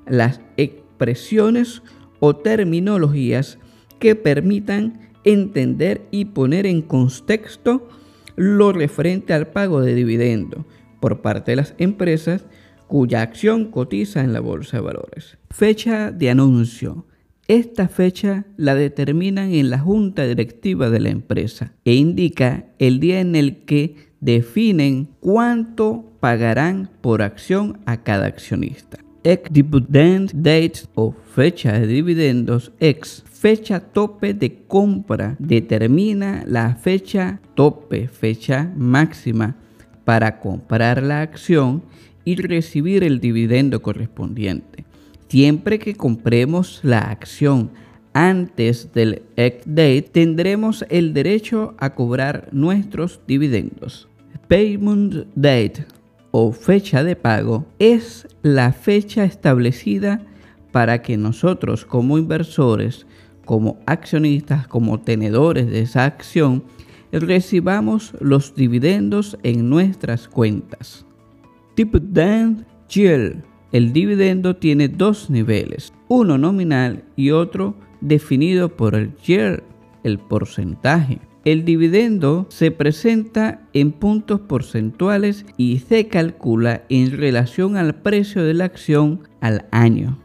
las 0.07 0.41
expresiones 0.57 1.83
o 2.19 2.35
terminologías 2.35 3.59
que 3.99 4.15
permitan 4.15 5.08
entender 5.23 6.07
y 6.11 6.25
poner 6.25 6.65
en 6.65 6.81
contexto 6.81 7.87
lo 8.35 8.71
referente 8.71 9.33
al 9.33 9.47
pago 9.47 9.81
de 9.81 9.95
dividendo 9.95 10.65
por 10.99 11.21
parte 11.21 11.51
de 11.51 11.57
las 11.57 11.75
empresas 11.77 12.45
cuya 12.87 13.21
acción 13.21 13.65
cotiza 13.71 14.21
en 14.23 14.33
la 14.33 14.39
bolsa 14.39 14.77
de 14.77 14.83
valores. 14.83 15.37
Fecha 15.51 16.11
de 16.11 16.29
anuncio. 16.29 17.05
Esta 17.47 17.87
fecha 17.87 18.45
la 18.57 18.75
determinan 18.75 19.53
en 19.53 19.69
la 19.69 19.79
junta 19.79 20.25
directiva 20.25 20.89
de 20.89 20.99
la 20.99 21.09
empresa 21.09 21.73
e 21.85 21.95
indica 21.95 22.65
el 22.79 22.99
día 22.99 23.19
en 23.21 23.35
el 23.35 23.65
que 23.65 23.95
definen 24.19 25.09
cuánto 25.19 26.13
pagarán 26.19 26.91
por 27.01 27.21
acción 27.21 27.79
a 27.85 28.03
cada 28.03 28.27
accionista. 28.27 28.99
Ex 29.23 29.51
dividend 29.51 30.31
date 30.33 30.83
o 30.95 31.11
fecha 31.11 31.73
de 31.73 31.87
dividendos 31.87 32.71
ex 32.79 33.21
fecha 33.27 33.81
tope 33.81 34.33
de 34.33 34.63
compra 34.65 35.35
determina 35.39 36.43
la 36.47 36.75
fecha 36.75 37.41
tope, 37.53 38.07
fecha 38.07 38.71
máxima 38.77 39.57
para 40.05 40.39
comprar 40.39 41.03
la 41.03 41.21
acción 41.21 41.83
y 42.23 42.35
recibir 42.35 43.03
el 43.03 43.19
dividendo 43.19 43.81
correspondiente. 43.81 44.85
Siempre 45.27 45.79
que 45.79 45.95
compremos 45.95 46.79
la 46.83 46.99
acción 46.99 47.71
antes 48.13 48.93
del 48.93 49.23
ex 49.35 49.63
date, 49.65 50.09
tendremos 50.13 50.85
el 50.89 51.13
derecho 51.13 51.75
a 51.77 51.93
cobrar 51.93 52.47
nuestros 52.53 53.19
dividendos. 53.27 54.07
Payment 54.47 55.27
date 55.35 55.85
o 56.31 56.51
fecha 56.51 57.03
de 57.03 57.15
pago 57.15 57.65
es 57.79 58.27
la 58.43 58.71
fecha 58.71 59.23
establecida 59.23 60.21
para 60.71 61.01
que 61.01 61.17
nosotros 61.17 61.85
como 61.85 62.17
inversores, 62.17 63.05
como 63.45 63.79
accionistas, 63.85 64.67
como 64.67 64.99
tenedores 64.99 65.67
de 65.67 65.81
esa 65.81 66.05
acción, 66.05 66.63
recibamos 67.11 68.13
los 68.19 68.53
dividendos 68.53 69.37
en 69.43 69.69
nuestras 69.69 70.27
cuentas. 70.27 71.05
Dividend 71.75 72.65
yield. 72.89 73.43
El 73.71 73.93
dividendo 73.93 74.55
tiene 74.55 74.87
dos 74.87 75.29
niveles, 75.29 75.93
uno 76.07 76.37
nominal 76.37 77.03
y 77.15 77.31
otro 77.31 77.75
definido 78.01 78.75
por 78.75 78.95
el 78.95 79.15
yield, 79.17 79.61
el 80.03 80.17
porcentaje. 80.17 81.19
El 81.49 81.65
dividendo 81.65 82.45
se 82.49 82.69
presenta 82.69 83.61
en 83.73 83.91
puntos 83.91 84.39
porcentuales 84.39 85.47
y 85.57 85.79
se 85.79 86.07
calcula 86.07 86.83
en 86.89 87.17
relación 87.17 87.75
al 87.75 87.95
precio 87.95 88.43
de 88.43 88.53
la 88.53 88.65
acción 88.65 89.21
al 89.41 89.65
año. 89.71 90.19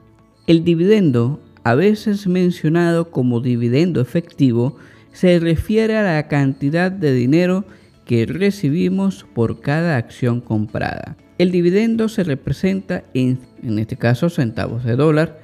El 0.47 0.65
dividendo, 0.65 1.41
a 1.63 1.75
veces 1.75 2.27
mencionado 2.27 3.11
como 3.11 3.41
dividendo 3.41 4.03
efectivo, 4.03 4.77
se 5.15 5.41
refiere 5.41 5.97
a 5.97 6.03
la 6.03 6.29
cantidad 6.29 6.93
de 6.93 7.15
dinero 7.15 7.65
que 8.05 8.27
recibimos 8.27 9.25
por 9.33 9.63
cada 9.63 9.97
acción 9.97 10.43
comprada. 10.43 11.17
El 11.39 11.51
dividendo 11.51 12.11
se 12.11 12.23
representa 12.23 13.03
en, 13.15 13.39
en 13.63 13.79
este 13.79 13.97
caso, 13.97 14.29
centavos 14.29 14.85
de 14.85 14.95
dólar, 14.95 15.41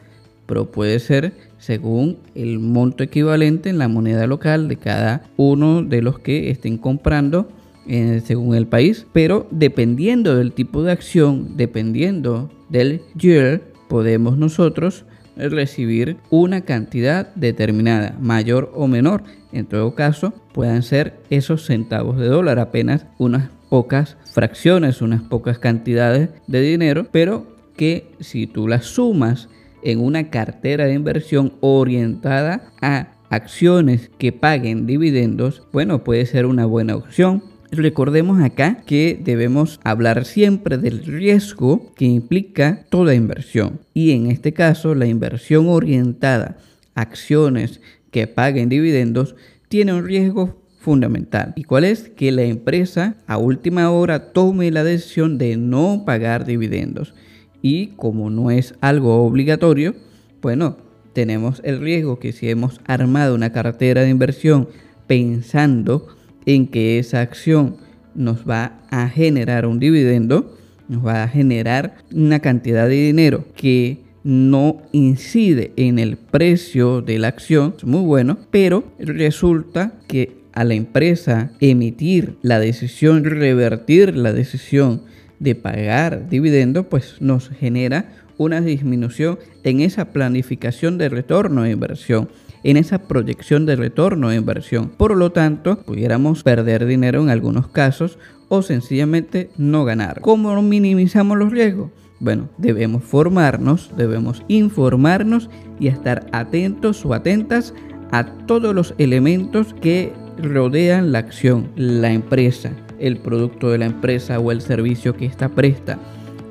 pero 0.51 0.73
puede 0.73 0.99
ser 0.99 1.33
según 1.59 2.19
el 2.35 2.59
monto 2.59 3.05
equivalente 3.05 3.71
en 3.71 3.79
la 3.79 3.87
moneda 3.87 4.27
local 4.27 4.67
de 4.67 4.75
cada 4.75 5.23
uno 5.37 5.85
de 5.85 6.03
los 6.03 6.19
que 6.19 6.51
estén 6.51 6.77
comprando 6.77 7.49
eh, 7.87 8.21
según 8.25 8.57
el 8.57 8.67
país. 8.67 9.07
Pero 9.13 9.47
dependiendo 9.53 10.35
del 10.35 10.51
tipo 10.51 10.83
de 10.83 10.91
acción, 10.91 11.57
dependiendo 11.57 12.51
del 12.69 13.01
year, 13.17 13.63
podemos 13.89 14.39
nosotros 14.39 15.05
recibir 15.37 16.17
una 16.31 16.63
cantidad 16.63 17.33
determinada, 17.37 18.17
mayor 18.21 18.73
o 18.75 18.89
menor. 18.89 19.23
En 19.53 19.67
todo 19.67 19.95
caso, 19.95 20.35
puedan 20.53 20.83
ser 20.83 21.21
esos 21.31 21.65
centavos 21.65 22.19
de 22.19 22.27
dólar, 22.27 22.59
apenas 22.59 23.07
unas 23.19 23.51
pocas 23.69 24.17
fracciones, 24.25 25.01
unas 25.01 25.23
pocas 25.23 25.61
cantidades 25.61 26.31
de 26.49 26.61
dinero, 26.61 27.07
pero 27.13 27.47
que 27.77 28.11
si 28.19 28.49
tú 28.49 28.67
las 28.67 28.87
sumas 28.87 29.49
en 29.83 30.01
una 30.01 30.31
cartera 30.31 30.87
de 30.87 30.95
inversión 30.95 31.53
orientada 31.61 32.73
a 32.81 33.09
acciones 33.31 34.11
que 34.19 34.33
paguen 34.33 34.87
dividendos, 34.87 35.63
bueno, 35.73 36.05
puede 36.05 36.27
ser 36.27 36.47
una 36.47 36.67
buena 36.67 36.97
opción. 36.97 37.43
Recordemos 37.71 38.43
acá 38.43 38.83
que 38.85 39.21
debemos 39.23 39.79
hablar 39.85 40.25
siempre 40.25 40.77
del 40.77 41.05
riesgo 41.05 41.93
que 41.95 42.05
implica 42.05 42.85
toda 42.91 43.15
inversión. 43.15 43.81
Y 43.95 44.11
en 44.11 44.29
este 44.29 44.53
caso, 44.53 44.97
la 44.97 45.07
inversión 45.07 45.69
orientada 45.69 46.57
a 46.97 47.03
acciones 47.03 47.81
que 48.11 48.27
paguen 48.27 48.69
dividendos 48.69 49.37
tiene 49.69 49.93
un 49.93 50.05
riesgo 50.05 50.61
fundamental. 50.81 51.53
¿Y 51.55 51.63
cuál 51.63 51.85
es? 51.85 52.09
Que 52.09 52.33
la 52.33 52.43
empresa 52.43 53.15
a 53.29 53.39
última 53.39 53.91
hora 53.91 54.33
tome 54.33 54.73
la 54.73 54.83
decisión 54.83 55.39
de 55.39 55.57
no 55.57 56.03
pagar 56.05 56.45
dividendos 56.45 57.15
y 57.63 57.89
como 57.97 58.31
no 58.31 58.51
es 58.51 58.75
algo 58.81 59.25
obligatorio, 59.25 59.95
bueno, 60.43 60.77
tenemos 61.13 61.61
el 61.65 61.81
riesgo 61.81 62.19
que 62.19 62.33
si 62.33 62.49
hemos 62.49 62.81
armado 62.87 63.35
una 63.35 63.53
cartera 63.53 64.03
de 64.03 64.11
inversión 64.11 64.69
pensando 65.07 66.07
en 66.47 66.67
que 66.69 66.99
esa 66.99 67.21
acción 67.21 67.77
nos 68.15 68.49
va 68.49 68.81
a 68.91 69.09
generar 69.09 69.67
un 69.67 69.79
dividendo, 69.79 70.57
nos 70.89 71.05
va 71.05 71.23
a 71.23 71.29
generar 71.29 71.97
una 72.13 72.41
cantidad 72.41 72.89
de 72.89 73.07
dinero 73.07 73.45
que 73.57 73.99
no 74.23 74.83
incide 74.93 75.73
en 75.77 75.99
el 75.99 76.17
precio 76.17 77.01
de 77.01 77.19
la 77.19 77.29
acción, 77.29 77.75
es 77.77 77.85
muy 77.85 78.03
bueno, 78.03 78.39
pero 78.51 78.85
resulta 78.99 79.95
que 80.07 80.41
a 80.53 80.65
la 80.65 80.75
empresa 80.75 81.53
emitir 81.61 82.37
la 82.43 82.59
decisión, 82.59 83.25
revertir 83.25 84.17
la 84.17 84.33
decisión 84.33 85.03
de 85.41 85.57
pagar 85.57 86.29
dividendos, 86.29 86.87
pues 86.87 87.17
nos 87.21 87.49
genera 87.49 88.13
una 88.39 88.61
disminución 88.61 89.39
en 89.65 89.81
esa 89.81 90.13
planificación 90.13 90.97
de 90.97 91.09
retorno 91.09 91.63
de 91.63 91.73
inversión, 91.73 92.29
en 92.63 92.77
esa 92.77 93.03
proyección 93.03 93.67
de 93.67 93.77
retorno 93.77 94.29
de 94.29 94.37
inversión. 94.37 94.91
Por 94.91 95.17
lo 95.17 95.33
tanto, 95.33 95.83
pudiéramos 95.83 96.43
perder 96.43 96.87
dinero 96.87 97.21
en 97.23 97.31
algunos 97.31 97.69
casos 97.69 98.19
o 98.49 98.63
sencillamente 98.63 99.51
no 99.57 99.85
ganar. 99.85 100.21
¿Cómo 100.21 100.61
minimizamos 100.63 101.37
los 101.39 101.51
riesgos? 101.51 101.91
Bueno, 102.19 102.49
debemos 102.59 103.03
formarnos, 103.03 103.91
debemos 103.97 104.43
informarnos 104.49 105.49
y 105.79 105.89
estar 105.89 106.27
atentos 106.33 107.05
o 107.07 107.15
atentas 107.15 107.75
a 108.11 108.25
todos 108.25 108.75
los 108.75 108.95
elementos 108.99 109.75
que 109.81 110.13
rodean 110.43 111.13
la 111.13 111.21
acción, 111.21 111.69
la 111.77 112.13
empresa, 112.13 112.73
el 113.01 113.17
producto 113.17 113.71
de 113.71 113.79
la 113.79 113.87
empresa 113.87 114.39
o 114.39 114.53
el 114.53 114.61
servicio 114.61 115.17
que 115.17 115.27
ésta 115.27 115.49
presta, 115.49 115.99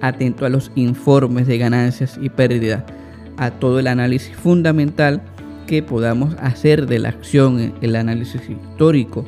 atento 0.02 0.46
a 0.46 0.50
los 0.50 0.72
informes 0.76 1.48
de 1.48 1.58
ganancias 1.58 2.20
y 2.22 2.30
pérdidas, 2.30 2.84
a 3.38 3.52
todo 3.52 3.80
el 3.80 3.88
análisis 3.88 4.36
fundamental 4.36 5.22
que 5.68 5.84
podamos 5.84 6.36
hacer 6.42 6.88
de 6.88 7.00
la 7.00 7.10
acción, 7.10 7.74
el 7.82 7.96
análisis 7.96 8.42
histórico, 8.50 9.24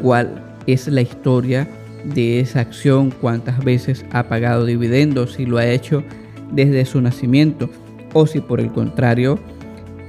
cuál 0.00 0.56
es 0.66 0.88
la 0.88 1.02
historia 1.02 1.68
de 2.04 2.40
esa 2.40 2.60
acción, 2.60 3.10
cuántas 3.10 3.62
veces 3.62 4.04
ha 4.10 4.24
pagado 4.24 4.64
dividendos, 4.64 5.34
si 5.34 5.46
lo 5.46 5.58
ha 5.58 5.66
hecho 5.66 6.02
desde 6.50 6.84
su 6.84 7.00
nacimiento 7.00 7.70
o 8.12 8.26
si 8.26 8.40
por 8.40 8.60
el 8.60 8.72
contrario, 8.72 9.38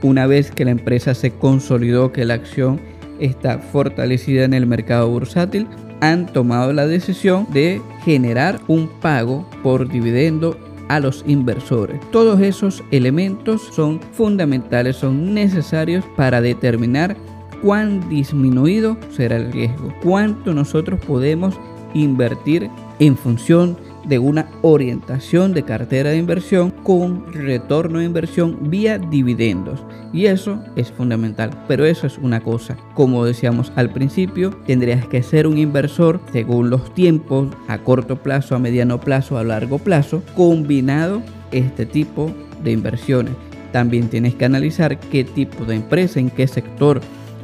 una 0.01 0.27
vez 0.27 0.51
que 0.51 0.65
la 0.65 0.71
empresa 0.71 1.13
se 1.13 1.31
consolidó, 1.31 2.11
que 2.11 2.25
la 2.25 2.33
acción 2.33 2.81
está 3.19 3.59
fortalecida 3.59 4.43
en 4.43 4.53
el 4.53 4.65
mercado 4.65 5.09
bursátil, 5.09 5.67
han 6.03 6.25
tomado 6.25 6.73
la 6.73 6.85
decisión 6.85 7.47
de 7.51 7.81
generar 8.03 8.59
un 8.67 8.89
pago 8.99 9.47
por 9.63 9.87
dividendo 9.87 10.57
a 10.89 10.99
los 10.99 11.23
inversores. 11.25 12.01
Todos 12.11 12.41
esos 12.41 12.83
elementos 12.91 13.69
son 13.71 14.01
fundamentales, 14.11 14.97
son 14.97 15.33
necesarios 15.33 16.03
para 16.17 16.41
determinar 16.41 17.15
cuán 17.61 18.09
disminuido 18.09 18.97
será 19.11 19.37
el 19.37 19.53
riesgo, 19.53 19.93
cuánto 20.03 20.53
nosotros 20.53 20.99
podemos 21.07 21.55
invertir 21.93 22.69
en 22.99 23.15
función 23.15 23.77
de 23.77 23.92
una 24.19 24.47
orientación 24.61 25.53
de 25.53 25.63
cartera 25.63 26.11
de 26.11 26.17
inversión 26.17 26.71
con 26.71 27.31
retorno 27.33 27.99
de 27.99 28.05
inversión 28.05 28.69
vía 28.69 28.97
dividendos. 28.97 29.79
Y 30.11 30.25
eso 30.27 30.63
es 30.75 30.91
fundamental. 30.91 31.49
Pero 31.67 31.85
eso 31.85 32.05
es 32.07 32.17
una 32.17 32.41
cosa. 32.41 32.77
Como 32.93 33.25
decíamos 33.25 33.71
al 33.75 33.89
principio, 33.91 34.51
tendrías 34.67 35.07
que 35.07 35.23
ser 35.23 35.47
un 35.47 35.57
inversor 35.57 36.19
según 36.31 36.69
los 36.69 36.93
tiempos, 36.93 37.49
a 37.67 37.79
corto 37.79 38.21
plazo, 38.21 38.55
a 38.55 38.59
mediano 38.59 38.99
plazo, 38.99 39.37
a 39.37 39.43
largo 39.43 39.79
plazo, 39.79 40.21
combinado 40.35 41.21
este 41.51 41.85
tipo 41.85 42.31
de 42.63 42.71
inversiones. 42.71 43.33
También 43.71 44.09
tienes 44.09 44.35
que 44.35 44.45
analizar 44.45 44.99
qué 44.99 45.23
tipo 45.23 45.65
de 45.65 45.75
empresa, 45.75 46.19
en 46.19 46.29
qué 46.29 46.47
sector 46.47 47.01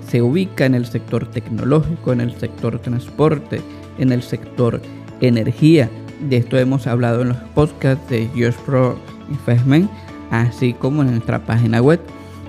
se 0.07 0.21
ubica, 0.21 0.65
en 0.65 0.75
el 0.75 0.85
sector 0.85 1.25
tecnológico, 1.27 2.13
en 2.13 2.21
el 2.21 2.35
sector 2.35 2.79
transporte, 2.79 3.61
en 3.97 4.11
el 4.11 4.21
sector 4.21 4.81
energía 5.21 5.89
de 6.19 6.37
esto 6.37 6.57
hemos 6.57 6.87
hablado 6.87 7.21
en 7.21 7.29
los 7.29 7.37
podcasts 7.55 8.09
de 8.09 8.29
US 8.35 8.55
Pro 8.65 8.97
Investment. 9.29 9.89
así 10.31 10.73
como 10.73 11.01
en 11.01 11.11
nuestra 11.11 11.39
página 11.45 11.81
web. 11.81 11.99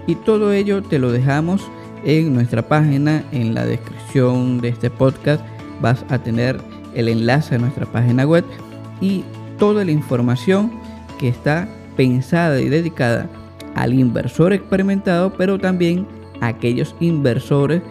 Y 0.07 0.15
todo 0.17 0.53
ello 0.53 0.83
te 0.83 0.99
lo 0.99 1.13
dejamos 1.13 1.63
en 2.05 2.35
nuestra 2.35 2.63
página, 2.63 3.25
en 3.33 3.55
la 3.55 3.65
descripción 3.65 4.61
de 4.61 4.69
este 4.69 4.91
podcast 4.91 5.43
vas 5.81 6.05
a 6.09 6.19
tener 6.19 6.61
el 6.95 7.09
enlace 7.09 7.55
a 7.55 7.59
nuestra 7.59 7.87
página 7.87 8.27
web 8.27 8.45
y 9.01 9.25
toda 9.59 9.85
la 9.85 9.93
información 9.93 10.71
que 11.19 11.29
está 11.29 11.69
pensada 11.97 12.61
y 12.61 12.69
dedicada 12.69 13.29
al 13.75 13.95
inversor 13.95 14.53
experimentado, 14.53 15.33
pero 15.35 15.59
también 15.59 16.07
a 16.41 16.49
aquellos 16.49 16.95
inversores 17.01 17.83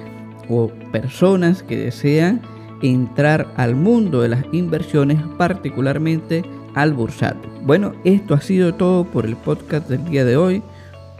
o 0.50 0.70
personas 0.92 1.64
que 1.64 1.78
desean 1.78 2.42
entrar 2.82 3.52
al 3.58 3.76
mundo 3.76 4.22
de 4.22 4.30
las 4.30 4.46
inversiones, 4.52 5.22
particularmente 5.38 6.44
al 6.76 6.94
bursato. 6.94 7.48
Bueno, 7.64 7.94
esto 8.04 8.34
ha 8.34 8.42
sido 8.42 8.74
todo 8.74 9.06
por 9.06 9.26
el 9.26 9.36
podcast 9.36 9.90
del 9.90 10.06
día 10.06 10.26
de 10.26 10.38
hoy. 10.38 10.64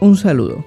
Un 0.00 0.16
saludo. 0.16 0.64